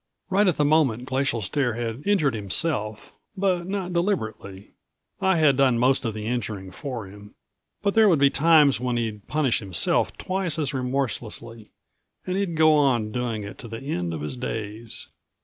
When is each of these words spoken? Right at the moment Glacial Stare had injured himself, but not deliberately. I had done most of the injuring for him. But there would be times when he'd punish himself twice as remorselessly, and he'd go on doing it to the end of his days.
Right 0.31 0.47
at 0.47 0.57
the 0.57 0.65
moment 0.65 1.05
Glacial 1.05 1.41
Stare 1.43 1.75
had 1.75 2.01
injured 2.07 2.33
himself, 2.33 3.13
but 3.37 3.67
not 3.67 3.93
deliberately. 3.93 4.71
I 5.21 5.37
had 5.37 5.57
done 5.57 5.77
most 5.77 6.05
of 6.05 6.15
the 6.15 6.25
injuring 6.25 6.71
for 6.71 7.05
him. 7.05 7.35
But 7.83 7.93
there 7.93 8.09
would 8.09 8.17
be 8.17 8.31
times 8.31 8.79
when 8.79 8.97
he'd 8.97 9.27
punish 9.27 9.59
himself 9.59 10.17
twice 10.17 10.57
as 10.57 10.73
remorselessly, 10.73 11.69
and 12.25 12.35
he'd 12.35 12.55
go 12.55 12.73
on 12.73 13.11
doing 13.11 13.43
it 13.43 13.59
to 13.59 13.67
the 13.67 13.77
end 13.81 14.11
of 14.11 14.21
his 14.21 14.35
days. 14.37 15.07